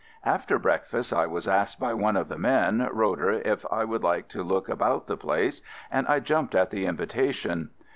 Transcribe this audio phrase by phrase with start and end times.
[0.25, 3.85] After break fast I was asked by one of the men, Roe der, if I
[3.85, 7.69] would like to look about the place, and I jumped at the invitation.